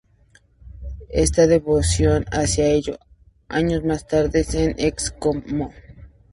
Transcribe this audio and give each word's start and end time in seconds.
Esta 1.09 1.45
devoción 1.45 2.25
hacia 2.31 2.65
ella, 2.65 2.97
años 3.49 3.83
más 3.85 4.07
tarde, 4.07 4.43
el 4.55 4.73
Excmo. 4.83 5.71